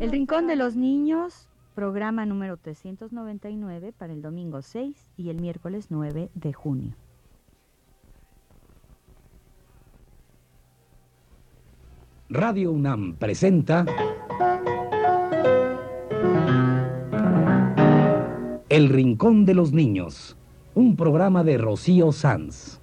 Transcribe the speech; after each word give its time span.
El 0.00 0.12
Rincón 0.12 0.46
de 0.46 0.54
los 0.54 0.76
Niños, 0.76 1.48
programa 1.74 2.24
número 2.24 2.56
399 2.56 3.92
para 3.92 4.12
el 4.12 4.22
domingo 4.22 4.62
6 4.62 5.10
y 5.16 5.28
el 5.30 5.40
miércoles 5.40 5.88
9 5.90 6.30
de 6.34 6.52
junio. 6.52 6.94
Radio 12.28 12.70
UNAM 12.70 13.16
presenta 13.16 13.84
El 18.68 18.90
Rincón 18.90 19.44
de 19.46 19.54
los 19.54 19.72
Niños, 19.72 20.36
un 20.76 20.94
programa 20.94 21.42
de 21.42 21.58
Rocío 21.58 22.12
Sanz. 22.12 22.80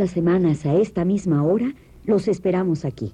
Las 0.00 0.12
semanas 0.12 0.64
a 0.64 0.74
esta 0.76 1.04
misma 1.04 1.44
hora 1.44 1.74
los 2.06 2.26
esperamos 2.26 2.86
aquí, 2.86 3.12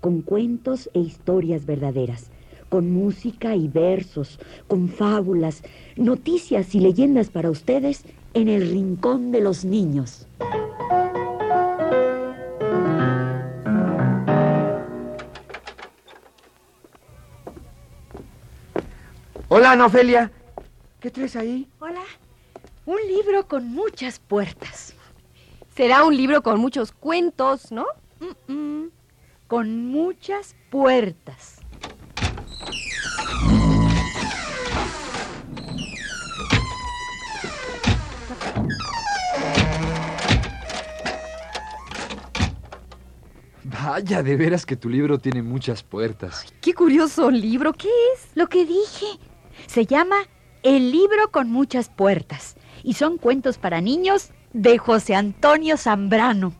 con 0.00 0.22
cuentos 0.22 0.88
e 0.94 1.00
historias 1.00 1.66
verdaderas, 1.66 2.30
con 2.68 2.92
música 2.92 3.56
y 3.56 3.66
versos, 3.66 4.38
con 4.68 4.88
fábulas, 4.88 5.64
noticias 5.96 6.76
y 6.76 6.78
leyendas 6.78 7.28
para 7.28 7.50
ustedes 7.50 8.04
en 8.34 8.48
el 8.48 8.70
Rincón 8.70 9.32
de 9.32 9.40
los 9.40 9.64
Niños. 9.64 10.28
Hola, 19.48 19.72
Ana 19.72 19.86
Ofelia. 19.86 20.30
¿Qué 21.00 21.10
traes 21.10 21.34
ahí? 21.34 21.66
Hola, 21.80 22.04
un 22.86 22.98
libro 23.08 23.48
con 23.48 23.66
muchas 23.72 24.20
puertas. 24.20 24.94
Será 25.78 26.02
un 26.02 26.16
libro 26.16 26.42
con 26.42 26.58
muchos 26.58 26.90
cuentos, 26.90 27.70
¿no? 27.70 27.86
Mm, 28.18 28.52
mm, 28.52 28.90
con 29.46 29.86
muchas 29.86 30.56
puertas. 30.70 31.60
Vaya, 43.62 44.24
de 44.24 44.34
veras 44.34 44.66
que 44.66 44.74
tu 44.74 44.88
libro 44.88 45.20
tiene 45.20 45.42
muchas 45.42 45.84
puertas. 45.84 46.44
Qué 46.60 46.74
curioso 46.74 47.30
libro, 47.30 47.72
¿qué 47.72 47.86
es? 47.86 48.30
Lo 48.34 48.48
que 48.48 48.64
dije. 48.66 49.06
Se 49.68 49.86
llama 49.86 50.16
El 50.64 50.90
libro 50.90 51.30
con 51.30 51.52
muchas 51.52 51.88
puertas. 51.88 52.56
Y 52.82 52.94
son 52.94 53.16
cuentos 53.16 53.58
para 53.58 53.80
niños 53.80 54.32
de 54.52 54.78
José 54.78 55.14
Antonio 55.14 55.76
Zambrano. 55.76 56.54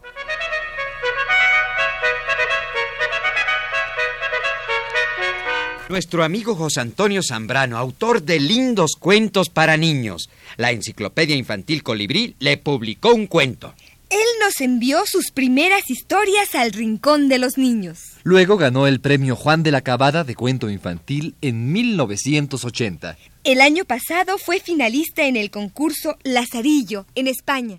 Nuestro 5.89 6.23
amigo 6.23 6.55
José 6.55 6.81
Antonio 6.81 7.23
Zambrano, 7.23 7.79
autor 7.79 8.23
de 8.23 8.39
lindos 8.41 8.93
cuentos 8.99 9.49
para 9.49 9.79
niños. 9.79 10.29
La 10.59 10.71
Enciclopedia 10.71 11.35
Infantil 11.35 11.83
Colibrí 11.83 12.37
le 12.41 12.59
publicó 12.59 13.15
un 13.15 13.27
cuento. 13.27 13.73
Él 14.11 14.27
nos 14.41 14.63
envió 14.63 15.03
sus 15.05 15.31
primeras 15.31 15.91
historias 15.91 16.55
al 16.55 16.73
Rincón 16.73 17.29
de 17.29 17.39
los 17.39 17.59
Niños. 17.59 18.01
Luego 18.23 18.57
ganó 18.57 18.87
el 18.87 19.01
premio 19.01 19.37
Juan 19.37 19.63
de 19.63 19.71
la 19.71 19.83
Cabada 19.83 20.25
de 20.25 20.35
cuento 20.35 20.71
infantil 20.71 21.35
en 21.43 21.73
1980. 21.73 23.19
El 23.45 23.61
año 23.61 23.85
pasado 23.85 24.39
fue 24.39 24.61
finalista 24.61 25.27
en 25.27 25.37
el 25.37 25.51
concurso 25.51 26.17
Lazarillo, 26.23 27.05
en 27.15 27.27
España. 27.27 27.79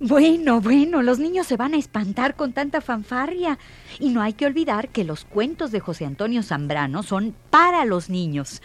Bueno, 0.00 0.60
bueno, 0.60 1.02
los 1.02 1.18
niños 1.18 1.46
se 1.46 1.56
van 1.56 1.74
a 1.74 1.78
espantar 1.78 2.34
con 2.34 2.52
tanta 2.52 2.80
fanfarria. 2.80 3.58
Y 4.00 4.10
no 4.10 4.20
hay 4.20 4.34
que 4.34 4.46
olvidar 4.46 4.88
que 4.88 5.04
los 5.04 5.24
cuentos 5.24 5.70
de 5.70 5.80
José 5.80 6.04
Antonio 6.04 6.42
Zambrano 6.42 7.02
son 7.02 7.34
para 7.50 7.84
los 7.84 8.10
niños. 8.10 8.60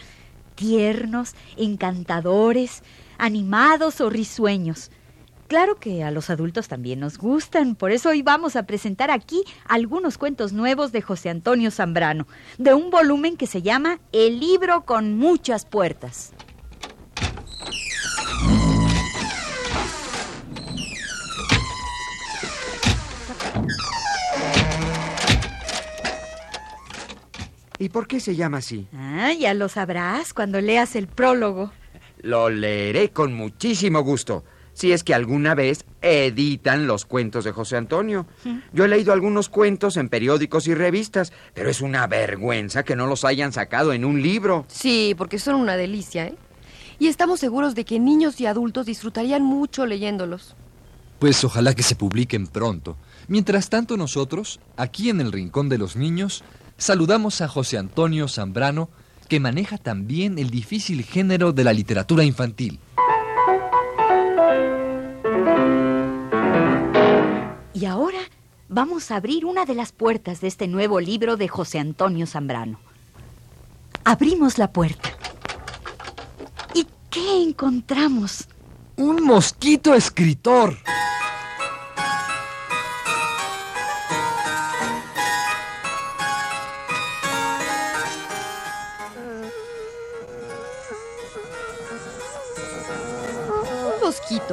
Tiernos, 0.60 1.36
encantadores, 1.56 2.82
animados 3.16 4.02
o 4.02 4.10
risueños. 4.10 4.90
Claro 5.48 5.76
que 5.76 6.04
a 6.04 6.10
los 6.10 6.28
adultos 6.28 6.68
también 6.68 7.00
nos 7.00 7.16
gustan, 7.16 7.74
por 7.76 7.92
eso 7.92 8.10
hoy 8.10 8.20
vamos 8.20 8.56
a 8.56 8.64
presentar 8.64 9.10
aquí 9.10 9.42
algunos 9.66 10.18
cuentos 10.18 10.52
nuevos 10.52 10.92
de 10.92 11.00
José 11.00 11.30
Antonio 11.30 11.70
Zambrano, 11.70 12.26
de 12.58 12.74
un 12.74 12.90
volumen 12.90 13.38
que 13.38 13.46
se 13.46 13.62
llama 13.62 14.00
El 14.12 14.38
libro 14.38 14.84
con 14.84 15.16
muchas 15.16 15.64
puertas. 15.64 16.34
¿Y 27.78 27.88
por 27.88 28.06
qué 28.06 28.20
se 28.20 28.36
llama 28.36 28.58
así? 28.58 28.86
Ah, 29.22 29.34
ya 29.34 29.52
lo 29.52 29.68
sabrás 29.68 30.32
cuando 30.32 30.62
leas 30.62 30.96
el 30.96 31.06
prólogo. 31.06 31.72
Lo 32.22 32.48
leeré 32.48 33.10
con 33.10 33.34
muchísimo 33.34 34.00
gusto. 34.00 34.44
Si 34.72 34.92
es 34.92 35.04
que 35.04 35.12
alguna 35.12 35.54
vez 35.54 35.84
editan 36.00 36.86
los 36.86 37.04
cuentos 37.04 37.44
de 37.44 37.52
José 37.52 37.76
Antonio. 37.76 38.24
Yo 38.72 38.86
he 38.86 38.88
leído 38.88 39.12
algunos 39.12 39.50
cuentos 39.50 39.98
en 39.98 40.08
periódicos 40.08 40.66
y 40.68 40.74
revistas, 40.74 41.34
pero 41.52 41.68
es 41.68 41.82
una 41.82 42.06
vergüenza 42.06 42.82
que 42.82 42.96
no 42.96 43.06
los 43.06 43.26
hayan 43.26 43.52
sacado 43.52 43.92
en 43.92 44.06
un 44.06 44.22
libro. 44.22 44.64
Sí, 44.68 45.14
porque 45.18 45.38
son 45.38 45.56
una 45.56 45.76
delicia, 45.76 46.28
¿eh? 46.28 46.34
Y 46.98 47.08
estamos 47.08 47.40
seguros 47.40 47.74
de 47.74 47.84
que 47.84 48.00
niños 48.00 48.40
y 48.40 48.46
adultos 48.46 48.86
disfrutarían 48.86 49.42
mucho 49.42 49.84
leyéndolos. 49.84 50.56
Pues 51.18 51.44
ojalá 51.44 51.74
que 51.74 51.82
se 51.82 51.94
publiquen 51.94 52.46
pronto. 52.46 52.96
Mientras 53.28 53.68
tanto 53.68 53.98
nosotros, 53.98 54.60
aquí 54.78 55.10
en 55.10 55.20
el 55.20 55.30
Rincón 55.30 55.68
de 55.68 55.76
los 55.76 55.94
Niños, 55.94 56.42
saludamos 56.78 57.42
a 57.42 57.48
José 57.48 57.76
Antonio 57.76 58.26
Zambrano, 58.28 58.88
que 59.30 59.38
maneja 59.38 59.78
también 59.78 60.40
el 60.40 60.50
difícil 60.50 61.04
género 61.04 61.52
de 61.52 61.62
la 61.62 61.72
literatura 61.72 62.24
infantil. 62.24 62.80
Y 67.72 67.84
ahora 67.84 68.18
vamos 68.68 69.12
a 69.12 69.16
abrir 69.16 69.44
una 69.44 69.64
de 69.66 69.76
las 69.76 69.92
puertas 69.92 70.40
de 70.40 70.48
este 70.48 70.66
nuevo 70.66 70.98
libro 70.98 71.36
de 71.36 71.46
José 71.46 71.78
Antonio 71.78 72.26
Zambrano. 72.26 72.80
Abrimos 74.02 74.58
la 74.58 74.72
puerta. 74.72 75.10
¿Y 76.74 76.84
qué 77.08 77.44
encontramos? 77.44 78.48
Un 78.96 79.22
mosquito 79.22 79.94
escritor. 79.94 80.76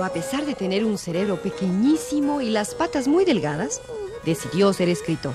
A 0.03 0.13
pesar 0.13 0.45
de 0.45 0.53
tener 0.53 0.85
un 0.85 0.97
cerebro 0.97 1.41
pequeñísimo 1.41 2.39
y 2.39 2.51
las 2.51 2.75
patas 2.75 3.07
muy 3.07 3.25
delgadas, 3.25 3.81
decidió 4.23 4.71
ser 4.71 4.89
escritor. 4.89 5.33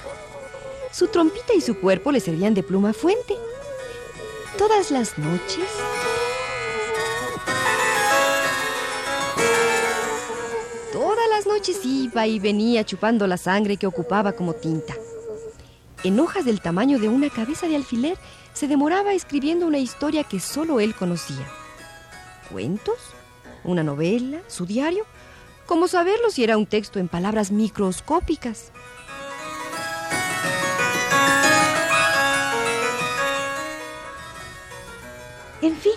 Su 0.92 1.08
trompita 1.08 1.52
y 1.52 1.60
su 1.60 1.78
cuerpo 1.78 2.12
le 2.12 2.20
servían 2.20 2.54
de 2.54 2.62
pluma 2.62 2.92
fuente. 2.92 3.36
Todas 4.56 4.90
las 4.90 5.18
noches... 5.18 5.68
Todas 10.92 11.28
las 11.28 11.46
noches 11.46 11.84
iba 11.84 12.26
y 12.26 12.38
venía 12.38 12.84
chupando 12.84 13.26
la 13.26 13.38
sangre 13.38 13.76
que 13.76 13.86
ocupaba 13.88 14.32
como 14.32 14.54
tinta. 14.54 14.94
En 16.04 16.20
hojas 16.20 16.44
del 16.44 16.60
tamaño 16.60 16.98
de 16.98 17.08
una 17.08 17.30
cabeza 17.30 17.66
de 17.66 17.76
alfiler 17.76 18.16
se 18.52 18.68
demoraba 18.68 19.12
escribiendo 19.12 19.66
una 19.66 19.78
historia 19.78 20.24
que 20.24 20.38
solo 20.38 20.78
él 20.78 20.94
conocía. 20.94 21.46
¿Cuentos? 22.50 22.96
¿Una 23.64 23.82
novela? 23.82 24.40
¿Su 24.48 24.66
diario? 24.66 25.04
¿Cómo 25.66 25.88
saberlo 25.88 26.30
si 26.30 26.42
era 26.44 26.56
un 26.56 26.66
texto 26.66 26.98
en 26.98 27.08
palabras 27.08 27.50
microscópicas? 27.50 28.72
En 35.62 35.76
fin, 35.76 35.92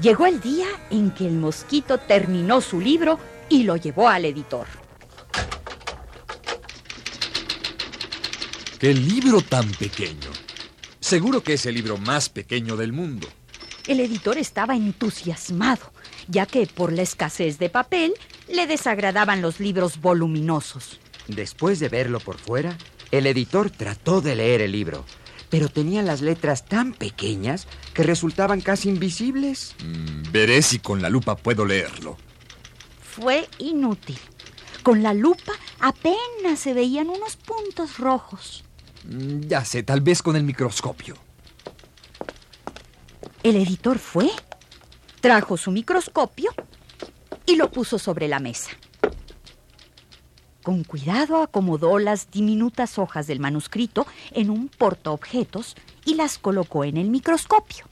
llegó 0.00 0.26
el 0.26 0.40
día 0.40 0.66
en 0.90 1.10
que 1.10 1.26
el 1.26 1.34
mosquito 1.34 1.98
terminó 1.98 2.62
su 2.62 2.80
libro 2.80 3.18
y 3.50 3.64
lo 3.64 3.76
llevó 3.76 4.08
al 4.08 4.24
editor. 4.24 4.66
¡Qué 8.78 8.94
libro 8.94 9.42
tan 9.42 9.70
pequeño! 9.72 10.30
Seguro 11.00 11.42
que 11.42 11.54
es 11.54 11.66
el 11.66 11.74
libro 11.74 11.98
más 11.98 12.28
pequeño 12.28 12.76
del 12.76 12.92
mundo. 12.92 13.28
El 13.86 14.00
editor 14.00 14.38
estaba 14.38 14.74
entusiasmado, 14.74 15.92
ya 16.28 16.46
que 16.46 16.66
por 16.66 16.92
la 16.92 17.02
escasez 17.02 17.58
de 17.58 17.70
papel 17.70 18.14
le 18.48 18.66
desagradaban 18.66 19.42
los 19.42 19.60
libros 19.60 20.00
voluminosos. 20.00 21.00
Después 21.26 21.80
de 21.80 21.88
verlo 21.88 22.20
por 22.20 22.38
fuera, 22.38 22.78
el 23.10 23.26
editor 23.26 23.70
trató 23.70 24.20
de 24.20 24.36
leer 24.36 24.60
el 24.60 24.72
libro, 24.72 25.04
pero 25.50 25.68
tenía 25.68 26.02
las 26.02 26.20
letras 26.20 26.64
tan 26.66 26.92
pequeñas 26.92 27.66
que 27.94 28.02
resultaban 28.02 28.60
casi 28.60 28.88
invisibles. 28.88 29.74
Mm, 29.82 30.30
veré 30.30 30.62
si 30.62 30.78
con 30.78 31.02
la 31.02 31.10
lupa 31.10 31.36
puedo 31.36 31.64
leerlo. 31.64 32.16
Fue 33.02 33.48
inútil. 33.58 34.18
Con 34.82 35.02
la 35.02 35.14
lupa 35.14 35.52
apenas 35.80 36.58
se 36.58 36.74
veían 36.74 37.08
unos 37.08 37.36
puntos 37.36 37.98
rojos. 37.98 38.64
Mm, 39.04 39.40
ya 39.48 39.64
sé, 39.64 39.82
tal 39.82 40.00
vez 40.00 40.22
con 40.22 40.36
el 40.36 40.44
microscopio. 40.44 41.16
El 43.42 43.56
editor 43.56 43.98
fue, 43.98 44.30
trajo 45.20 45.56
su 45.56 45.70
microscopio 45.70 46.50
y 47.46 47.56
lo 47.56 47.70
puso 47.70 47.98
sobre 47.98 48.28
la 48.28 48.40
mesa. 48.40 48.70
Con 50.62 50.84
cuidado 50.84 51.42
acomodó 51.42 51.98
las 51.98 52.30
diminutas 52.30 52.98
hojas 52.98 53.26
del 53.26 53.40
manuscrito 53.40 54.06
en 54.32 54.50
un 54.50 54.68
portaobjetos 54.68 55.76
y 56.04 56.14
las 56.14 56.38
colocó 56.38 56.84
en 56.84 56.98
el 56.98 57.08
microscopio. 57.08 57.86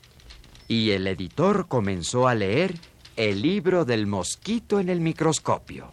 Y 0.69 0.91
el 0.91 1.07
editor 1.07 1.69
comenzó 1.69 2.29
a 2.29 2.35
leer 2.35 2.75
el 3.17 3.41
libro 3.41 3.85
del 3.85 4.07
mosquito 4.07 4.79
en 4.79 4.91
el 4.91 5.01
microscopio. 5.01 5.89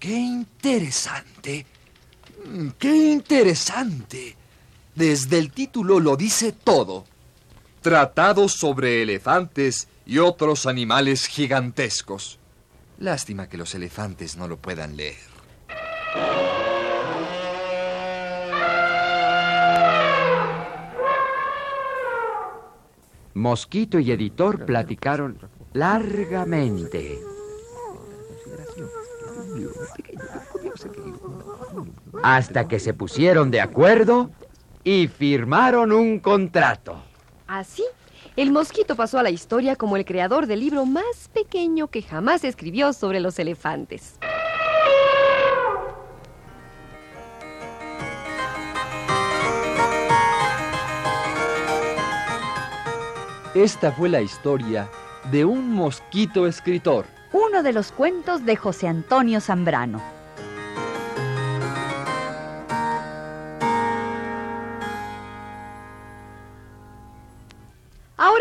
¡Qué 0.00 0.18
interesante! 0.18 1.64
Mm, 2.44 2.68
¡Qué 2.78 3.12
interesante! 3.12 4.36
Desde 4.94 5.38
el 5.38 5.52
título 5.52 6.00
lo 6.00 6.16
dice 6.16 6.52
todo. 6.52 7.04
Tratado 7.82 8.48
sobre 8.48 9.02
elefantes 9.02 9.88
y 10.06 10.18
otros 10.18 10.66
animales 10.66 11.26
gigantescos. 11.26 12.38
Lástima 12.98 13.48
que 13.48 13.56
los 13.56 13.74
elefantes 13.74 14.36
no 14.36 14.48
lo 14.48 14.56
puedan 14.56 14.96
leer. 14.96 15.34
Mosquito 23.34 23.98
y 23.98 24.12
editor 24.12 24.64
platicaron 24.64 25.38
largamente. 25.72 27.18
Hasta 32.22 32.68
que 32.68 32.78
se 32.78 32.94
pusieron 32.94 33.50
de 33.50 33.60
acuerdo 33.60 34.30
y 34.84 35.08
firmaron 35.08 35.92
un 35.92 36.20
contrato. 36.20 37.02
Así, 37.46 37.84
el 38.36 38.50
mosquito 38.50 38.96
pasó 38.96 39.18
a 39.18 39.22
la 39.22 39.30
historia 39.30 39.76
como 39.76 39.96
el 39.96 40.04
creador 40.04 40.46
del 40.46 40.60
libro 40.60 40.86
más 40.86 41.28
pequeño 41.32 41.88
que 41.88 42.02
jamás 42.02 42.42
escribió 42.42 42.92
sobre 42.92 43.20
los 43.20 43.38
elefantes. 43.38 44.18
Esta 53.54 53.92
fue 53.92 54.08
la 54.08 54.20
historia 54.20 54.90
de 55.30 55.44
un 55.44 55.70
mosquito 55.70 56.48
escritor. 56.48 57.06
Uno 57.32 57.62
de 57.62 57.72
los 57.72 57.92
cuentos 57.92 58.44
de 58.44 58.56
José 58.56 58.88
Antonio 58.88 59.40
Zambrano. 59.40 60.02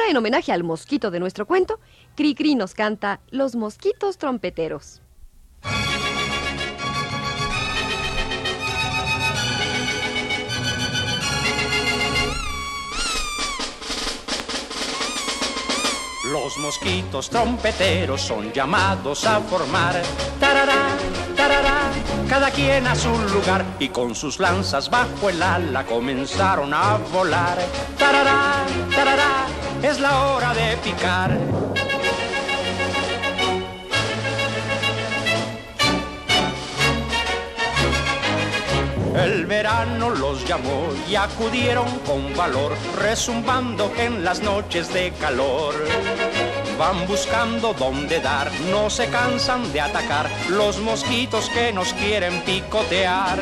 En 0.10 0.18
homenaje 0.18 0.52
al 0.52 0.64
mosquito 0.64 1.12
de 1.12 1.20
nuestro 1.20 1.48
cuento, 1.48 1.80
Cricri 2.16 2.56
nos 2.56 2.74
canta 2.74 3.22
Los 3.32 3.56
mosquitos 3.56 4.18
trompeteros. 4.18 5.02
Los 16.32 16.58
mosquitos 16.58 17.30
trompeteros 17.30 18.22
son 18.22 18.52
llamados 18.52 19.26
a 19.26 19.40
formar. 19.42 20.02
Tarará, 20.40 20.90
tarará, 21.36 21.92
cada 22.28 22.50
quien 22.52 22.88
a 22.88 22.96
su 22.96 23.10
lugar 23.10 23.66
y 23.80 23.90
con 23.90 24.16
sus 24.16 24.40
lanzas 24.40 24.90
bajo 24.90 25.30
el 25.30 25.42
ala 25.42 25.86
comenzaron 25.86 26.74
a 26.74 26.98
volar. 27.12 27.60
Tarará, 27.98 28.66
tarará, 28.90 29.03
es 29.84 30.00
la 30.00 30.28
hora 30.28 30.54
de 30.54 30.78
picar. 30.78 31.38
El 39.16 39.46
verano 39.46 40.10
los 40.10 40.46
llamó 40.48 40.88
y 41.08 41.16
acudieron 41.16 41.88
con 42.00 42.36
valor, 42.36 42.74
resumbando 42.98 43.92
en 43.98 44.24
las 44.24 44.42
noches 44.42 44.92
de 44.94 45.12
calor. 45.20 45.76
Van 46.80 47.06
buscando 47.06 47.74
dónde 47.74 48.22
dar, 48.22 48.52
no 48.72 48.90
se 48.90 49.08
cansan 49.08 49.72
de 49.74 49.82
atacar 49.82 50.30
los 50.50 50.80
mosquitos 50.80 51.50
que 51.50 51.74
nos 51.74 51.94
quieren 51.94 52.42
picotear. 52.42 53.38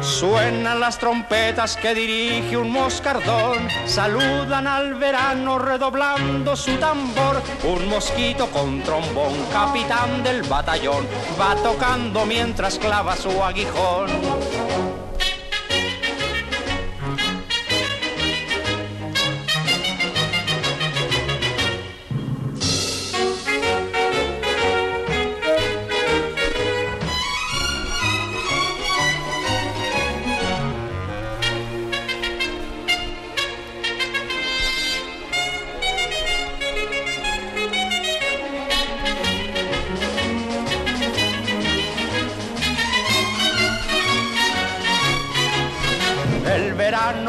Suenan 0.00 0.80
las 0.80 0.98
trompetas 0.98 1.76
que 1.76 1.94
dirige 1.94 2.56
un 2.56 2.70
moscardón, 2.70 3.68
saludan 3.86 4.66
al 4.66 4.94
verano 4.94 5.58
redoblando 5.58 6.56
su 6.56 6.76
tambor. 6.78 7.42
Un 7.64 7.88
mosquito 7.88 8.46
con 8.50 8.82
trombón, 8.82 9.34
capitán 9.52 10.22
del 10.22 10.42
batallón, 10.42 11.06
va 11.38 11.54
tocando 11.56 12.24
mientras 12.24 12.78
clava 12.78 13.14
su 13.14 13.42
aguijón. 13.42 14.89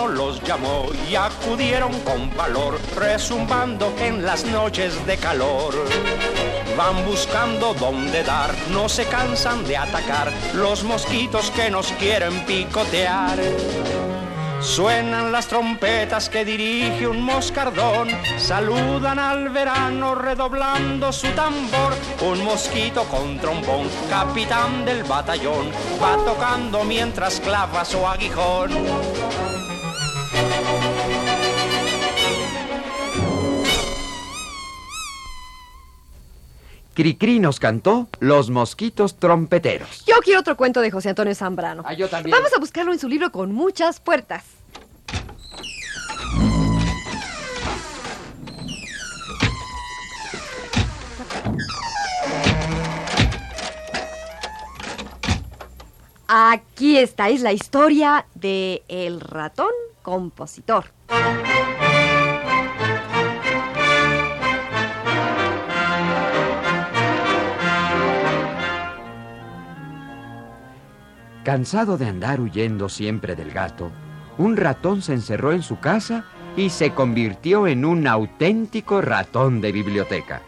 Los 0.08 0.42
llamó 0.44 0.86
y 1.10 1.16
acudieron 1.16 1.92
con 2.02 2.36
valor, 2.36 2.80
resumbando 2.96 3.94
en 4.00 4.26
las 4.26 4.46
noches 4.46 5.06
de 5.06 5.18
calor. 5.18 5.74
Van 6.78 7.06
buscando 7.06 7.74
dónde 7.74 8.24
dar, 8.24 8.54
no 8.72 8.88
se 8.88 9.06
cansan 9.06 9.66
de 9.66 9.78
atacar 9.78 10.32
los 10.54 10.84
mosquitos 10.84 11.52
que 11.52 11.70
nos 11.70 11.92
quieren 11.94 12.46
picotear. 12.46 13.40
Suenan 14.62 15.32
las 15.32 15.48
trompetas 15.48 16.30
que 16.30 16.46
dirige 16.46 17.08
un 17.08 17.24
moscardón, 17.24 18.10
saludan 18.38 19.18
al 19.18 19.50
verano 19.50 20.14
redoblando 20.14 21.12
su 21.12 21.28
tambor. 21.30 21.96
Un 22.22 22.44
mosquito 22.44 23.04
con 23.06 23.40
trombón, 23.40 23.90
capitán 24.08 24.86
del 24.86 25.04
batallón, 25.04 25.72
va 26.02 26.16
tocando 26.24 26.84
mientras 26.84 27.40
clava 27.40 27.84
su 27.84 28.06
aguijón. 28.06 28.72
Cricri 36.94 37.40
nos 37.40 37.60
cantó 37.60 38.10
Los 38.20 38.50
mosquitos 38.50 39.18
trompeteros. 39.18 40.04
Yo 40.06 40.16
quiero 40.24 40.42
otro 40.42 40.58
cuento 40.58 40.82
de 40.82 40.92
José 40.92 41.10
Antonio 41.10 41.34
Zambrano. 41.36 41.84
Ah, 41.86 41.94
yo 41.94 42.10
también. 42.10 42.36
Vamos 42.36 42.54
a 42.54 42.60
buscarlo 42.60 42.92
en 42.92 43.00
su 43.00 43.08
libro 43.08 43.32
con 43.32 43.54
muchas 43.54 44.00
puertas. 44.00 44.44
Aquí 56.34 56.98
está, 56.98 57.28
es 57.28 57.42
la 57.42 57.52
historia 57.52 58.26
de 58.36 58.84
El 58.88 59.20
ratón 59.20 59.72
compositor. 60.02 60.86
Cansado 71.44 71.98
de 71.98 72.06
andar 72.08 72.40
huyendo 72.40 72.88
siempre 72.88 73.36
del 73.36 73.52
gato, 73.52 73.92
un 74.38 74.58
ratón 74.58 75.02
se 75.02 75.14
encerró 75.14 75.54
en 75.54 75.64
su 75.64 75.80
casa 75.80 76.26
y 76.56 76.70
se 76.70 76.92
convirtió 76.92 77.66
en 77.66 77.84
un 77.84 78.06
auténtico 78.06 79.02
ratón 79.02 79.60
de 79.60 79.72
biblioteca. 79.72 80.44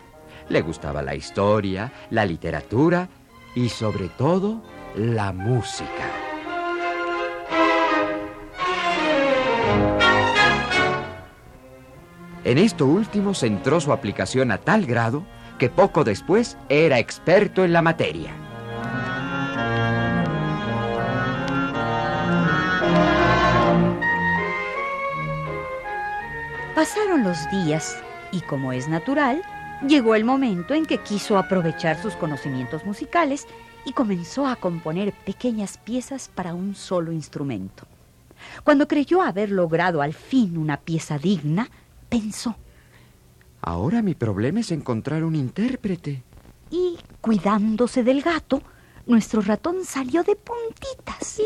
Le 0.49 0.61
gustaba 0.61 1.01
la 1.01 1.15
historia, 1.15 1.91
la 2.11 2.25
literatura 2.25 3.09
y 3.55 3.69
sobre 3.69 4.07
todo 4.09 4.61
la 4.95 5.33
música. 5.33 5.89
En 12.43 12.57
esto 12.59 12.85
último 12.85 13.33
centró 13.33 13.79
su 13.79 13.93
aplicación 13.93 14.51
a 14.51 14.59
tal 14.59 14.85
grado 14.85 15.23
que 15.57 15.69
poco 15.69 16.03
después 16.03 16.55
era 16.69 16.99
experto 16.99 17.63
en 17.63 17.73
la 17.73 17.81
materia. 17.81 18.42
Pasaron 26.83 27.23
los 27.23 27.49
días 27.49 27.95
y 28.33 28.41
como 28.41 28.73
es 28.73 28.89
natural, 28.89 29.41
llegó 29.87 30.15
el 30.15 30.25
momento 30.25 30.73
en 30.73 30.85
que 30.85 30.97
quiso 30.97 31.37
aprovechar 31.37 32.01
sus 32.01 32.13
conocimientos 32.17 32.85
musicales 32.85 33.47
y 33.85 33.93
comenzó 33.93 34.45
a 34.47 34.57
componer 34.57 35.13
pequeñas 35.13 35.77
piezas 35.77 36.27
para 36.27 36.53
un 36.53 36.75
solo 36.75 37.13
instrumento. 37.13 37.87
Cuando 38.65 38.85
creyó 38.89 39.21
haber 39.21 39.49
logrado 39.49 40.01
al 40.01 40.13
fin 40.13 40.57
una 40.57 40.75
pieza 40.75 41.17
digna, 41.17 41.69
pensó. 42.09 42.57
Ahora 43.61 44.01
mi 44.01 44.13
problema 44.13 44.59
es 44.59 44.69
encontrar 44.69 45.23
un 45.23 45.35
intérprete. 45.35 46.21
Y, 46.69 46.97
cuidándose 47.21 48.03
del 48.03 48.21
gato, 48.21 48.61
nuestro 49.05 49.39
ratón 49.39 49.85
salió 49.85 50.21
de 50.23 50.35
puntitas. 50.35 51.39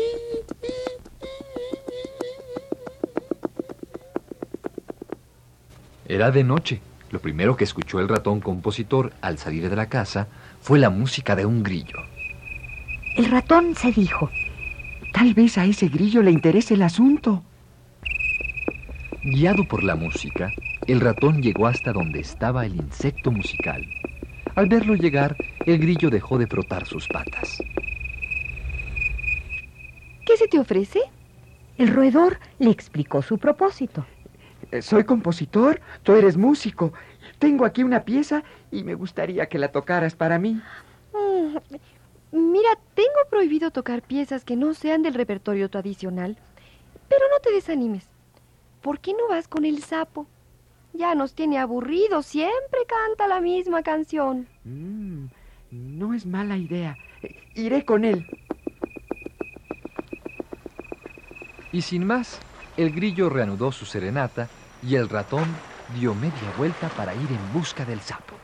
Era 6.08 6.30
de 6.30 6.42
noche. 6.42 6.80
Lo 7.10 7.20
primero 7.20 7.56
que 7.56 7.64
escuchó 7.64 8.00
el 8.00 8.08
ratón 8.08 8.40
compositor 8.40 9.12
al 9.20 9.36
salir 9.36 9.68
de 9.68 9.76
la 9.76 9.90
casa 9.90 10.26
fue 10.60 10.78
la 10.78 10.88
música 10.88 11.36
de 11.36 11.44
un 11.44 11.62
grillo. 11.62 11.98
El 13.16 13.26
ratón 13.26 13.74
se 13.74 13.92
dijo, 13.92 14.30
Tal 15.12 15.34
vez 15.34 15.58
a 15.58 15.66
ese 15.66 15.88
grillo 15.88 16.22
le 16.22 16.30
interese 16.30 16.74
el 16.74 16.82
asunto. 16.82 17.42
Guiado 19.22 19.64
por 19.68 19.84
la 19.84 19.96
música, 19.96 20.50
el 20.86 21.00
ratón 21.00 21.42
llegó 21.42 21.66
hasta 21.66 21.92
donde 21.92 22.20
estaba 22.20 22.64
el 22.64 22.76
insecto 22.76 23.30
musical. 23.30 23.86
Al 24.54 24.66
verlo 24.66 24.94
llegar, 24.94 25.36
el 25.66 25.78
grillo 25.78 26.08
dejó 26.08 26.38
de 26.38 26.46
frotar 26.46 26.86
sus 26.86 27.06
patas. 27.06 27.58
¿Qué 30.24 30.36
se 30.36 30.48
te 30.48 30.58
ofrece? 30.58 31.00
el 31.78 31.94
roedor 31.94 32.38
le 32.58 32.70
explicó 32.70 33.22
su 33.22 33.38
propósito. 33.38 34.04
Eh, 34.70 34.82
Soy 34.82 35.04
compositor, 35.04 35.80
tú 36.02 36.14
eres 36.14 36.36
músico. 36.36 36.92
Tengo 37.38 37.64
aquí 37.64 37.82
una 37.82 38.04
pieza 38.04 38.42
y 38.70 38.84
me 38.84 38.94
gustaría 38.94 39.46
que 39.46 39.58
la 39.58 39.68
tocaras 39.68 40.14
para 40.14 40.38
mí. 40.38 40.60
Mm, 41.14 41.56
Mira, 42.30 42.70
tengo 42.94 43.08
prohibido 43.30 43.70
tocar 43.70 44.02
piezas 44.02 44.44
que 44.44 44.54
no 44.56 44.74
sean 44.74 45.02
del 45.02 45.14
repertorio 45.14 45.70
tradicional. 45.70 46.36
Pero 47.08 47.22
no 47.32 47.40
te 47.40 47.50
desanimes. 47.52 48.06
¿Por 48.82 49.00
qué 49.00 49.12
no 49.14 49.28
vas 49.28 49.48
con 49.48 49.64
el 49.64 49.82
sapo? 49.82 50.26
Ya 50.92 51.14
nos 51.14 51.32
tiene 51.34 51.58
aburridos, 51.58 52.26
siempre 52.26 52.80
canta 52.86 53.28
la 53.28 53.40
misma 53.40 53.82
canción. 53.82 54.46
Mm, 54.64 55.26
no 55.70 56.12
es 56.12 56.26
mala 56.26 56.58
idea. 56.58 56.98
Eh, 57.22 57.34
Iré 57.54 57.84
con 57.84 58.04
él. 58.04 58.26
Y 61.72 61.82
sin 61.82 62.06
más, 62.06 62.40
el 62.76 62.90
grillo 62.90 63.28
reanudó 63.30 63.72
su 63.72 63.84
serenata 63.86 64.48
y 64.82 64.94
el 64.94 65.08
ratón 65.08 65.46
dio 65.94 66.14
media 66.14 66.52
vuelta 66.56 66.88
para 66.88 67.14
ir 67.14 67.30
en 67.30 67.52
busca 67.52 67.84
del 67.84 68.00
sapo. 68.00 68.34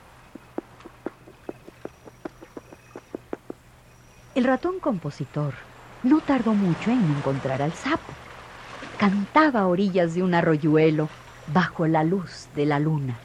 El 4.35 4.45
ratón 4.45 4.81
compositor 4.81 5.55
no 6.03 6.21
tardó 6.21 6.55
mucho 6.55 6.91
en 6.91 6.99
encontrar 7.17 7.63
al 7.63 7.73
sapo. 7.73 8.13
Cantaba 8.99 9.61
a 9.61 9.67
orillas 9.69 10.15
de 10.15 10.23
un 10.23 10.35
arroyuelo 10.35 11.09
bajo 11.53 11.87
la 11.87 12.03
luz 12.03 12.49
de 12.57 12.67
la 12.67 12.81
luna. 12.81 13.17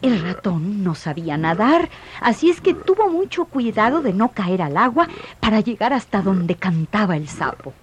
El 0.00 0.20
ratón 0.20 0.82
no 0.82 0.94
sabía 0.94 1.36
nadar, 1.36 1.90
así 2.20 2.50
es 2.50 2.60
que 2.60 2.74
tuvo 2.74 3.08
mucho 3.08 3.44
cuidado 3.44 4.02
de 4.02 4.12
no 4.12 4.32
caer 4.32 4.62
al 4.62 4.76
agua 4.76 5.08
para 5.38 5.60
llegar 5.60 5.92
hasta 5.92 6.22
donde 6.22 6.56
cantaba 6.56 7.16
el 7.16 7.28
sapo. 7.28 7.74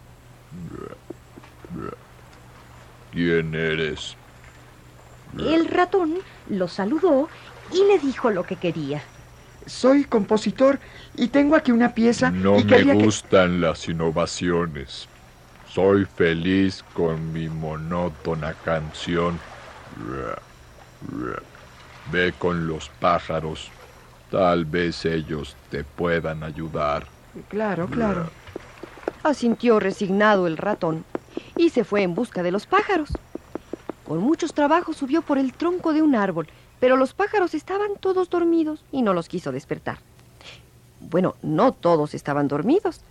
¿Quién 3.20 3.54
eres? 3.54 4.16
El 5.38 5.66
ratón 5.68 6.20
lo 6.50 6.70
saludó 6.70 7.28
y 7.74 7.84
le 7.84 8.00
dijo 8.00 8.30
lo 8.32 8.44
que 8.44 8.56
quería. 8.56 9.04
Soy 9.66 10.06
compositor 10.06 10.80
y 11.18 11.28
tengo 11.28 11.58
aquí 11.58 11.74
una 11.74 11.94
pieza 11.94 12.32
No 12.32 12.58
y 12.58 12.64
me 12.64 12.82
que- 12.82 12.94
gustan 12.94 13.60
las 13.60 13.90
innovaciones. 13.90 15.10
Soy 15.68 16.06
feliz 16.06 16.82
con 16.94 17.34
mi 17.34 17.50
monótona 17.50 18.54
canción. 18.64 19.38
Ve 22.14 22.32
con 22.40 22.68
los 22.68 22.88
pájaros. 23.02 23.70
Tal 24.32 24.64
vez 24.64 25.04
ellos 25.04 25.58
te 25.70 25.84
puedan 25.84 26.42
ayudar. 26.42 27.06
Claro, 27.50 27.88
claro. 27.88 28.30
Asintió 29.24 29.82
resignado 29.82 30.48
el 30.48 30.56
ratón 30.56 31.04
y 31.60 31.70
se 31.70 31.84
fue 31.84 32.04
en 32.04 32.16
busca 32.16 32.42
de 32.42 32.52
los 32.52 32.66
pájaros. 32.66 33.10
Con 34.08 34.20
muchos 34.20 34.54
trabajos 34.54 34.96
subió 34.96 35.22
por 35.22 35.38
el 35.38 35.52
tronco 35.52 35.92
de 35.92 36.02
un 36.02 36.16
árbol, 36.16 36.48
pero 36.80 36.96
los 36.96 37.14
pájaros 37.14 37.54
estaban 37.54 37.98
todos 38.00 38.30
dormidos 38.30 38.86
y 38.94 39.02
no 39.02 39.14
los 39.14 39.28
quiso 39.28 39.52
despertar. 39.52 39.98
Bueno, 41.02 41.36
no 41.42 41.74
todos 41.74 42.14
estaban 42.14 42.48
dormidos. 42.48 43.02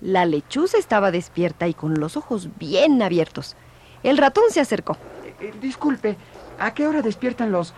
La 0.00 0.24
lechuza 0.24 0.78
estaba 0.78 1.10
despierta 1.10 1.66
y 1.66 1.74
con 1.74 1.98
los 1.98 2.16
ojos 2.16 2.48
bien 2.58 3.02
abiertos. 3.02 3.56
El 4.04 4.18
ratón 4.18 4.44
se 4.50 4.60
acercó. 4.60 4.96
Eh, 5.40 5.52
disculpe, 5.60 6.16
¿a 6.60 6.72
qué 6.74 6.86
hora 6.86 7.02
despiertan 7.02 7.50
los 7.50 7.74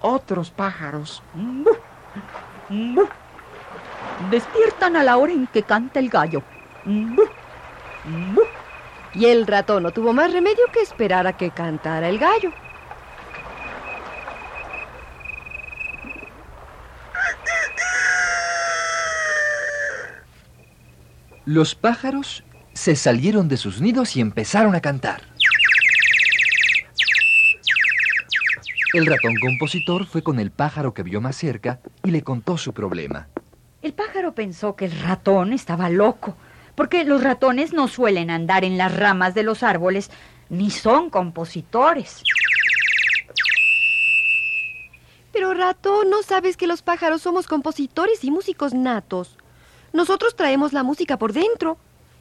otros 0.00 0.50
pájaros? 0.50 1.20
Despiertan 4.30 4.94
a 4.94 5.02
la 5.02 5.16
hora 5.16 5.32
en 5.32 5.48
que 5.48 5.64
canta 5.64 5.98
el 5.98 6.10
gallo. 6.10 6.42
Y 9.18 9.26
el 9.26 9.48
ratón 9.48 9.82
no 9.82 9.90
tuvo 9.90 10.12
más 10.12 10.32
remedio 10.32 10.64
que 10.72 10.80
esperar 10.80 11.26
a 11.26 11.36
que 11.36 11.50
cantara 11.50 12.08
el 12.08 12.20
gallo. 12.20 12.52
Los 21.44 21.74
pájaros 21.74 22.44
se 22.74 22.94
salieron 22.94 23.48
de 23.48 23.56
sus 23.56 23.80
nidos 23.80 24.14
y 24.14 24.20
empezaron 24.20 24.76
a 24.76 24.80
cantar. 24.80 25.22
El 28.94 29.04
ratón 29.06 29.34
compositor 29.40 30.06
fue 30.06 30.22
con 30.22 30.38
el 30.38 30.52
pájaro 30.52 30.94
que 30.94 31.02
vio 31.02 31.20
más 31.20 31.34
cerca 31.34 31.80
y 32.04 32.12
le 32.12 32.22
contó 32.22 32.56
su 32.56 32.72
problema. 32.72 33.26
El 33.82 33.94
pájaro 33.94 34.32
pensó 34.32 34.76
que 34.76 34.84
el 34.84 34.92
ratón 35.00 35.52
estaba 35.52 35.90
loco, 35.90 36.36
porque 36.78 37.02
los 37.02 37.24
ratones 37.24 37.72
no 37.72 37.88
suelen 37.88 38.30
andar 38.30 38.64
en 38.64 38.78
las 38.78 38.96
ramas 38.96 39.34
de 39.34 39.42
los 39.42 39.64
árboles, 39.64 40.12
ni 40.48 40.70
son 40.70 41.10
compositores. 41.10 42.22
Pero 45.32 45.54
ratón, 45.54 46.08
¿no 46.08 46.22
sabes 46.22 46.56
que 46.56 46.68
los 46.68 46.82
pájaros 46.82 47.20
somos 47.20 47.48
compositores 47.48 48.22
y 48.22 48.30
músicos 48.30 48.74
natos? 48.74 49.38
Nosotros 49.92 50.36
traemos 50.36 50.72
la 50.72 50.84
música 50.84 51.18
por 51.18 51.32
dentro. 51.32 51.78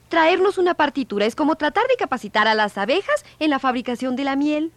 Traernos 0.09 0.57
una 0.57 0.73
partitura 0.73 1.27
es 1.27 1.35
como 1.35 1.55
tratar 1.55 1.85
de 1.87 1.95
capacitar 1.95 2.47
a 2.47 2.55
las 2.55 2.79
abejas 2.79 3.25
en 3.37 3.51
la 3.51 3.59
fabricación 3.59 4.15
de 4.15 4.23
la 4.23 4.35
miel. 4.35 4.71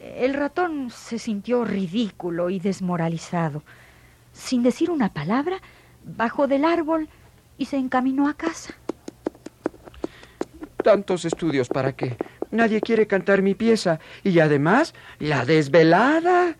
El 0.00 0.34
ratón 0.34 0.90
se 0.90 1.20
sintió 1.20 1.64
ridículo 1.64 2.50
y 2.50 2.58
desmoralizado. 2.58 3.62
Sin 4.32 4.64
decir 4.64 4.90
una 4.90 5.12
palabra, 5.12 5.60
bajó 6.02 6.48
del 6.48 6.64
árbol 6.64 7.08
y 7.62 7.64
se 7.64 7.76
encaminó 7.76 8.28
a 8.28 8.34
casa. 8.34 8.74
Tantos 10.82 11.24
estudios 11.24 11.68
para 11.68 11.92
qué. 11.92 12.16
Nadie 12.50 12.80
quiere 12.80 13.06
cantar 13.06 13.40
mi 13.40 13.54
pieza. 13.54 14.00
Y 14.24 14.40
además, 14.40 14.94
la 15.20 15.44
desvelada. 15.44 16.56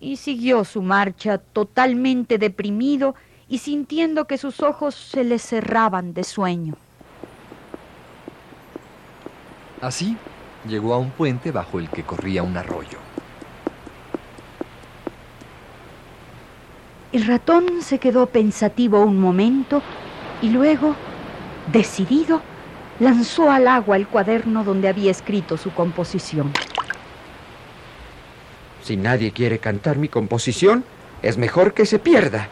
Y 0.00 0.16
siguió 0.16 0.64
su 0.64 0.82
marcha 0.82 1.38
totalmente 1.38 2.36
deprimido 2.36 3.14
y 3.48 3.58
sintiendo 3.58 4.26
que 4.26 4.36
sus 4.36 4.60
ojos 4.60 4.94
se 4.94 5.24
le 5.24 5.38
cerraban 5.38 6.12
de 6.12 6.24
sueño. 6.24 6.74
Así, 9.80 10.14
llegó 10.68 10.92
a 10.92 10.98
un 10.98 11.10
puente 11.10 11.52
bajo 11.52 11.78
el 11.78 11.88
que 11.88 12.02
corría 12.02 12.42
un 12.42 12.58
arroyo. 12.58 12.98
El 17.12 17.24
ratón 17.24 17.80
se 17.80 17.98
quedó 17.98 18.26
pensativo 18.26 19.00
un 19.00 19.18
momento 19.18 19.80
y 20.44 20.50
luego, 20.50 20.94
decidido, 21.72 22.42
lanzó 23.00 23.50
al 23.50 23.66
agua 23.66 23.96
el 23.96 24.06
cuaderno 24.06 24.62
donde 24.62 24.88
había 24.88 25.10
escrito 25.10 25.56
su 25.56 25.72
composición. 25.72 26.52
Si 28.82 28.98
nadie 28.98 29.32
quiere 29.32 29.58
cantar 29.58 29.96
mi 29.96 30.08
composición, 30.08 30.84
es 31.22 31.38
mejor 31.38 31.72
que 31.72 31.86
se 31.86 31.98
pierda. 31.98 32.48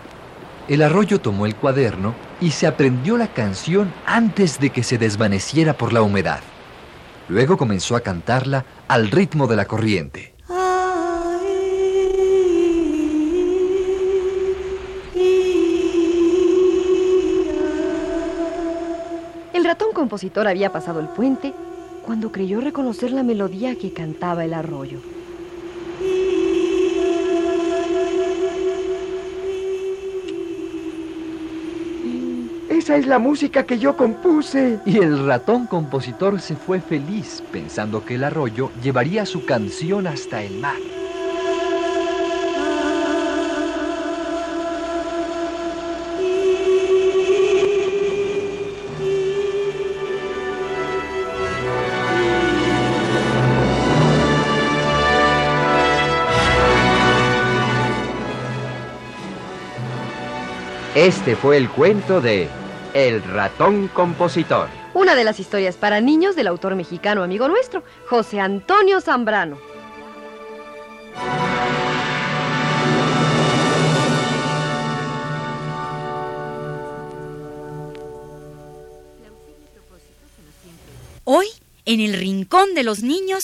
El 0.69 0.81
arroyo 0.81 1.21
tomó 1.21 1.45
el 1.45 1.55
cuaderno 1.55 2.15
y 2.41 2.53
se 2.53 2.67
aprendió 2.67 3.19
la 3.19 3.29
canción 3.29 3.93
antes 4.07 4.59
de 4.59 4.71
que 4.71 4.83
se 4.83 4.97
desvaneciera 4.97 5.75
por 5.75 5.93
la 5.93 6.01
humedad. 6.01 6.41
Luego 7.29 7.59
comenzó 7.59 7.95
a 7.95 8.01
cantarla 8.01 8.65
al 8.89 9.11
ritmo 9.11 9.47
de 9.47 9.57
la 9.57 9.67
corriente. 9.67 10.32
Compositor 20.13 20.47
había 20.47 20.71
pasado 20.71 21.01
el 21.01 21.09
puente 21.09 21.55
cuando 22.05 22.31
creyó 22.31 22.61
reconocer 22.61 23.13
la 23.13 23.23
melodía 23.23 23.77
que 23.77 23.95
cantaba 23.95 24.45
el 24.45 24.53
arroyo. 24.53 24.99
Esa 32.69 32.97
es 32.97 33.07
la 33.07 33.19
música 33.19 33.65
que 33.65 33.79
yo 33.79 33.97
compuse. 33.97 34.81
Y 34.85 34.99
el 34.99 35.27
ratón 35.27 35.67
compositor 35.67 36.43
se 36.43 36.57
fue 36.57 36.83
feliz 36.83 37.43
pensando 37.51 38.05
que 38.05 38.17
el 38.17 38.25
arroyo 38.25 38.71
llevaría 38.83 39.25
su 39.25 39.47
canción 39.47 40.07
hasta 40.07 40.43
el 40.43 40.59
mar. 40.59 41.02
Este 61.03 61.35
fue 61.35 61.57
el 61.57 61.69
cuento 61.69 62.21
de 62.21 62.49
El 62.95 63.25
ratón 63.25 63.89
compositor. 63.89 64.69
Una 64.95 65.17
de 65.17 65.25
las 65.25 65.41
historias 65.41 65.77
para 65.77 66.01
niños 66.01 66.37
del 66.37 66.47
autor 66.47 66.77
mexicano 66.77 67.25
amigo 67.25 67.49
nuestro, 67.49 67.83
José 68.09 68.39
Antonio 68.39 69.01
Zambrano. 69.01 69.59
Hoy, 81.25 81.47
en 81.85 81.99
el 81.99 82.13
Rincón 82.13 82.77
de 82.77 82.85
los 82.85 83.03
Niños, 83.03 83.43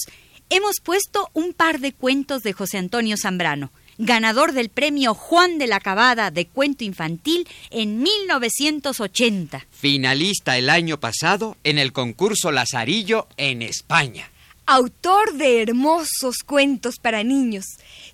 hemos 0.48 0.76
puesto 0.80 1.28
un 1.32 1.54
par 1.54 1.80
de 1.80 1.92
cuentos 1.92 2.44
de 2.44 2.52
José 2.52 2.78
Antonio 2.78 3.16
Zambrano, 3.16 3.72
ganador 3.99 4.52
del 4.52 4.71
premio 4.71 5.12
Juan 5.12 5.59
de 5.59 5.67
la 5.67 5.81
Cabada 5.81 6.31
de 6.31 6.47
cuento 6.47 6.85
infantil 6.85 7.47
en 7.71 8.00
1980. 8.02 9.67
Finalista 9.71 10.57
el 10.57 10.71
año 10.71 10.99
pasado 11.00 11.57
en 11.64 11.78
el 11.78 11.93
concurso 11.93 12.50
Lazarillo 12.52 13.28
en 13.37 13.62
España. 13.62 14.31
Autor 14.67 15.35
de 15.35 15.62
hermosos 15.62 16.38
cuentos 16.45 16.97
para 17.00 17.25
niños, 17.25 17.64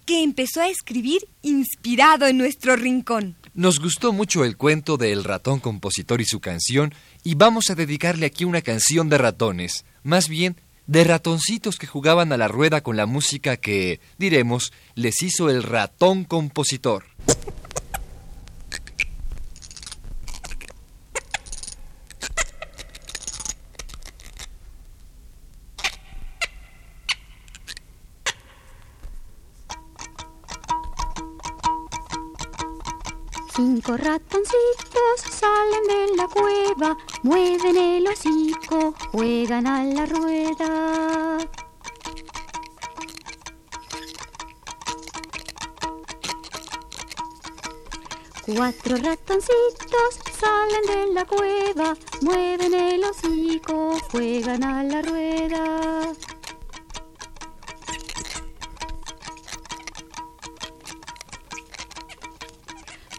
que 0.07 0.23
empezó 0.23 0.61
a 0.61 0.69
escribir 0.69 1.27
inspirado 1.43 2.27
en 2.27 2.39
nuestro 2.39 2.77
rincón. 2.77 3.37
Nos 3.55 3.81
gustó 3.81 4.13
mucho 4.13 4.45
el 4.45 4.57
cuento 4.57 4.97
de 4.97 5.13
El 5.13 5.25
ratón 5.25 5.61
compositor 5.61 6.21
y 6.21 6.25
su 6.25 6.41
canción 6.41 6.95
y 7.23 7.35
vamos 7.35 7.71
a 7.71 7.75
dedicarle 7.75 8.27
aquí 8.27 8.45
una 8.45 8.63
canción 8.63 9.09
de 9.09 9.19
ratones, 9.19 9.85
más 10.03 10.29
bien 10.29 10.57
de 10.87 11.05
ratoncitos 11.05 11.79
que 11.79 11.87
jugaban 11.87 12.33
a 12.33 12.37
la 12.37 12.49
rueda 12.49 12.83
con 12.83 12.97
la 12.97 13.07
música 13.07 13.57
que, 13.57 14.01
diremos, 14.19 14.73
les 14.95 15.23
hizo 15.23 15.51
el 15.51 15.63
ratón 15.63 16.25
compositor. 16.25 17.05
Mueven 37.25 37.77
el 37.77 38.07
hocico, 38.07 38.95
juegan 39.11 39.67
a 39.67 39.83
la 39.83 40.05
rueda. 40.07 41.39
Cuatro 48.45 48.97
ratoncitos 48.99 50.21
salen 50.39 50.85
de 50.87 51.15
la 51.15 51.25
cueva, 51.25 51.97
mueven 52.21 52.75
el 52.75 53.03
hocico, 53.05 53.99
juegan 54.13 54.63
a 54.63 54.85
la 54.85 55.01
rueda. 55.01 56.13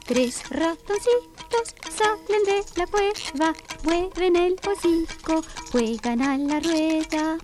Tres 0.06 0.48
ratoncitos 0.52 1.76
salen 1.90 2.44
de 2.44 2.64
la 2.76 2.86
cueva, 2.86 3.56
mueven 3.86 4.36
el 4.36 4.56
hocico, 4.68 5.44
juegan 5.72 6.22
a 6.22 6.38
la 6.38 6.60
rueda. 6.60 7.38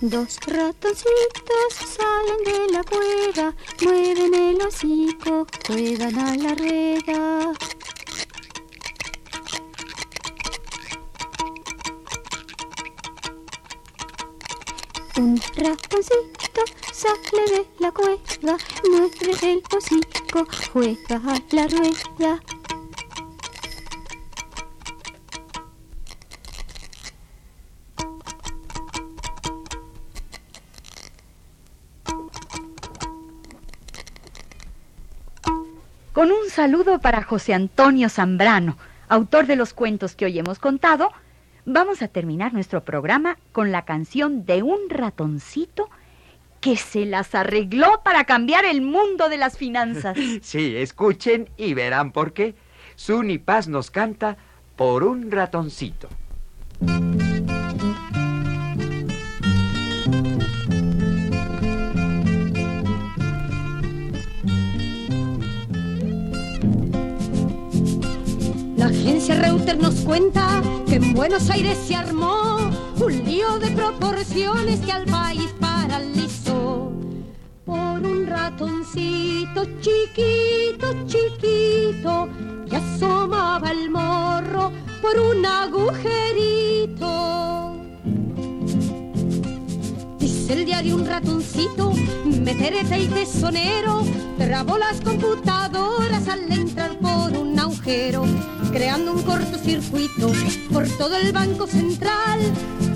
Dos 0.00 0.38
ratoncitos 0.46 1.72
salen 1.96 2.44
de 2.44 2.72
la 2.72 2.82
cueva, 2.84 3.54
mueven 3.82 4.34
el 4.34 4.62
hocico, 4.62 5.46
juegan 5.66 6.18
a 6.18 6.36
la 6.36 6.54
rueda. 6.54 7.67
Ratoncito 15.58 16.62
sale 16.92 17.44
de 17.50 17.66
la 17.80 17.90
cueva, 17.92 18.58
mueve 18.90 19.52
el 19.52 19.62
hocico, 19.76 20.46
juega 20.72 21.16
a 21.16 21.38
la 21.52 21.66
rueda. 21.66 22.40
Con 36.12 36.32
un 36.32 36.50
saludo 36.50 36.98
para 36.98 37.22
José 37.22 37.54
Antonio 37.54 38.08
Zambrano, 38.08 38.76
autor 39.08 39.46
de 39.46 39.54
los 39.54 39.72
cuentos 39.72 40.16
que 40.16 40.24
hoy 40.24 40.38
hemos 40.38 40.58
contado, 40.58 41.12
vamos 41.68 42.02
a 42.02 42.08
terminar 42.08 42.52
nuestro 42.54 42.84
programa 42.84 43.38
con 43.52 43.70
la 43.70 43.84
canción 43.84 44.46
de 44.46 44.62
un 44.62 44.88
ratoncito 44.88 45.90
que 46.60 46.76
se 46.76 47.04
las 47.04 47.34
arregló 47.34 48.00
para 48.02 48.24
cambiar 48.24 48.64
el 48.64 48.80
mundo 48.80 49.28
de 49.28 49.36
las 49.36 49.56
finanzas. 49.56 50.16
Sí, 50.42 50.76
escuchen 50.76 51.48
y 51.56 51.74
verán 51.74 52.12
por 52.12 52.32
qué. 52.32 52.54
Suni 52.96 53.38
Paz 53.38 53.68
nos 53.68 53.90
canta 53.90 54.36
por 54.76 55.04
un 55.04 55.30
ratoncito. 55.30 56.08
Agencia 68.98 69.36
Reuters 69.36 69.78
nos 69.78 69.94
cuenta 70.00 70.60
que 70.86 70.96
en 70.96 71.14
Buenos 71.14 71.48
Aires 71.50 71.78
se 71.86 71.94
armó 71.94 72.58
un 73.00 73.24
lío 73.24 73.58
de 73.60 73.70
proporciones 73.70 74.80
que 74.80 74.90
al 74.92 75.04
país 75.06 75.54
paralizó. 75.60 76.92
Por 77.64 78.04
un 78.04 78.26
ratoncito 78.26 79.64
chiquito, 79.80 80.94
chiquito, 81.06 82.28
que 82.68 82.76
asomaba 82.76 83.70
el 83.70 83.90
morro 83.90 84.72
por 85.00 85.18
un 85.18 85.46
agujerito. 85.46 87.08
Dice 90.18 90.54
el 90.54 90.64
diario 90.64 90.96
un 90.96 91.06
ratoncito, 91.06 91.92
meterete 92.24 92.98
y 93.00 93.06
tesonero, 93.06 94.02
trabó 94.38 94.76
las 94.76 95.00
computadoras 95.00 96.26
al 96.26 96.50
entrar 96.50 96.98
por 96.98 97.32
un 97.36 97.58
agujero, 97.58 98.24
creando 98.72 99.12
un 99.12 99.22
cortocircuito 99.22 100.32
por 100.72 100.86
todo 100.88 101.16
el 101.16 101.32
Banco 101.32 101.66
Central, 101.66 102.40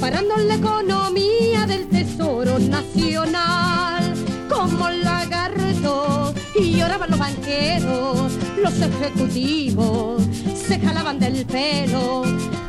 parando 0.00 0.36
la 0.36 0.54
economía 0.54 1.66
del 1.66 1.88
Tesoro 1.88 2.58
Nacional. 2.58 4.14
Como 4.48 4.90
lagarto 4.90 6.34
y 6.58 6.76
lloraban 6.76 7.10
los 7.10 7.18
banqueros, 7.18 8.32
los 8.62 8.74
ejecutivos 8.80 10.22
se 10.66 10.78
jalaban 10.78 11.18
del 11.18 11.46
pelo 11.46 12.22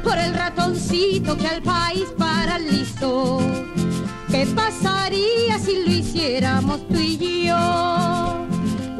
por 0.03 0.17
el 0.17 0.33
ratoncito 0.33 1.37
que 1.37 1.47
al 1.47 1.61
país 1.61 2.05
paralizó. 2.17 3.39
¿Qué 4.29 4.47
pasaría 4.47 5.59
si 5.59 5.83
lo 5.83 5.91
hiciéramos 5.91 6.87
tú 6.87 6.97
y 6.97 7.47
yo? 7.47 8.42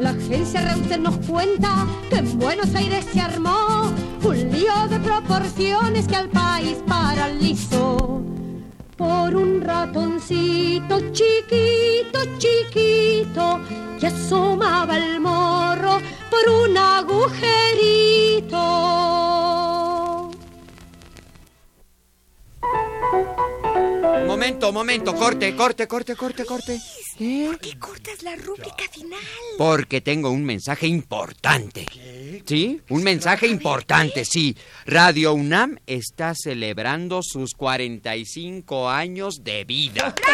La 0.04 0.10
agencia 0.10 0.60
Reuters 0.60 1.00
nos 1.00 1.16
cuenta 1.26 1.86
que 2.10 2.16
en 2.16 2.38
Buenos 2.38 2.74
Aires 2.74 3.06
se 3.10 3.22
armó 3.22 3.90
un 4.22 4.52
lío 4.52 4.86
de 4.90 5.00
proporciones 5.00 6.06
que 6.06 6.14
al 6.14 6.28
país 6.28 6.76
paralizó. 6.86 8.22
Por 8.98 9.34
un 9.34 9.62
ratoncito 9.62 11.00
chiquito, 11.12 12.18
chiquito, 12.36 13.60
que 13.98 14.08
asomaba 14.08 14.98
el 14.98 15.20
morro 15.20 15.98
por 16.28 16.52
un 16.52 16.76
agujerito. 16.76 18.58
Momento, 24.26 24.70
momento, 24.70 25.14
corte, 25.14 25.56
corte, 25.56 25.88
corte, 25.88 26.14
corte, 26.14 26.44
corte. 26.44 26.78
¿Por 27.16 27.60
qué 27.60 27.78
cortas 27.78 28.22
la 28.22 28.34
rúbrica 28.34 28.88
final? 28.90 29.20
Porque 29.56 30.00
tengo 30.00 30.30
un 30.30 30.44
mensaje 30.44 30.88
importante. 30.88 31.86
¿Sí? 32.44 32.80
Un 32.88 33.04
mensaje 33.04 33.46
importante, 33.46 34.24
sí. 34.24 34.56
Radio 34.84 35.32
UNAM 35.32 35.78
está 35.86 36.34
celebrando 36.34 37.22
sus 37.22 37.54
45 37.54 38.90
años 38.90 39.44
de 39.44 39.64
vida. 39.64 40.14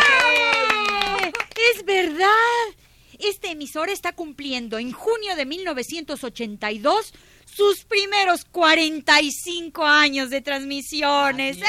¡Eh! 1.22 1.32
¡Es 1.74 1.84
verdad! 1.84 2.28
Este 3.18 3.50
emisor 3.50 3.90
está 3.90 4.12
cumpliendo 4.12 4.78
en 4.78 4.92
junio 4.92 5.36
de 5.36 5.44
1982 5.44 7.12
sus 7.44 7.84
primeros 7.84 8.46
45 8.46 9.84
años 9.84 10.30
de 10.30 10.40
transmisiones. 10.40 11.58
¡Eh! 11.58 11.64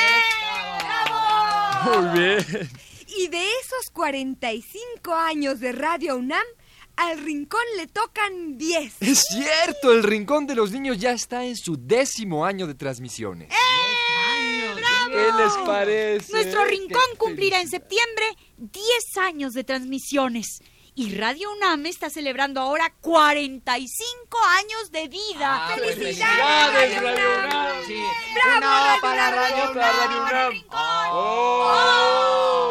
¡Bravo! 0.79 2.01
Muy 2.01 2.19
bien. 2.19 2.69
Y 3.17 3.27
de 3.27 3.43
esos 3.63 3.89
45 3.91 5.13
años 5.13 5.59
de 5.59 5.71
Radio 5.71 6.15
UNAM, 6.15 6.45
al 6.95 7.19
rincón 7.19 7.61
le 7.77 7.87
tocan 7.87 8.57
10. 8.57 9.01
Es 9.01 9.23
cierto, 9.29 9.91
el 9.91 10.03
Rincón 10.03 10.45
de 10.47 10.55
los 10.55 10.71
Niños 10.71 10.97
ya 10.97 11.11
está 11.11 11.43
en 11.45 11.55
su 11.57 11.77
décimo 11.77 12.45
año 12.45 12.67
de 12.67 12.75
transmisiones. 12.75 13.49
¡Eh! 13.51 14.71
¡Bravo! 14.75 15.11
¿Qué 15.11 15.43
les 15.43 15.53
parece? 15.65 16.31
Nuestro 16.33 16.65
rincón 16.65 17.01
cumplirá 17.17 17.59
en 17.61 17.69
septiembre 17.69 18.25
10 18.57 18.83
años 19.17 19.53
de 19.53 19.63
transmisiones. 19.63 20.61
Y 20.93 21.15
Radio 21.15 21.49
UNAM 21.53 21.85
está 21.85 22.09
celebrando 22.09 22.59
ahora 22.59 22.93
45 22.99 24.37
años 24.59 24.91
de 24.91 25.07
vida. 25.07 25.67
Ah, 25.69 25.75
¡Felicidades, 25.77 27.01
Radio 27.01 27.29
UNAM! 27.45 27.85
Sí. 27.87 28.03
¡Bravo, 28.33 28.57
Una 28.57 28.85
Radio 28.85 29.01
para 29.01 29.29
UNAM! 29.29 29.39
Radio 29.39 29.73
para 29.73 29.93
Radio 29.93 30.21
UNAM. 30.23 30.63
¡Oh! 31.13 32.70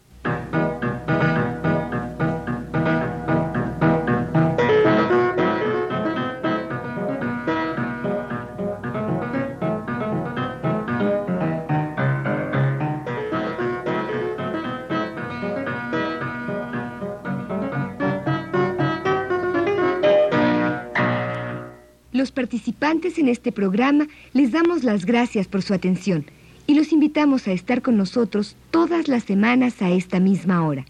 Los 22.31 22.45
participantes 22.45 23.17
en 23.19 23.27
este 23.27 23.51
programa 23.51 24.07
les 24.31 24.53
damos 24.53 24.85
las 24.85 25.05
gracias 25.05 25.49
por 25.49 25.63
su 25.63 25.73
atención 25.73 26.23
y 26.65 26.75
los 26.75 26.93
invitamos 26.93 27.45
a 27.45 27.51
estar 27.51 27.81
con 27.81 27.97
nosotros 27.97 28.55
todas 28.71 29.09
las 29.09 29.23
semanas 29.25 29.81
a 29.81 29.89
esta 29.89 30.21
misma 30.21 30.65
hora. 30.65 30.85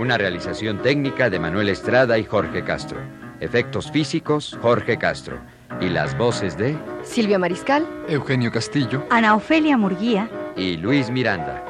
Una 0.00 0.18
realización 0.18 0.82
técnica 0.82 1.30
de 1.30 1.38
Manuel 1.38 1.68
Estrada 1.68 2.18
y 2.18 2.24
Jorge 2.24 2.64
Castro. 2.64 2.98
Efectos 3.38 3.92
físicos, 3.92 4.58
Jorge 4.60 4.98
Castro. 4.98 5.38
Y 5.80 5.88
las 5.88 6.18
voces 6.18 6.58
de 6.58 6.76
Silvia 7.04 7.38
Mariscal. 7.38 7.86
Eugenio 8.08 8.50
Castillo. 8.50 9.06
Ana 9.08 9.36
Ofelia 9.36 9.76
Murguía. 9.76 10.28
y 10.56 10.78
Luis 10.78 11.10
Miranda. 11.10 11.64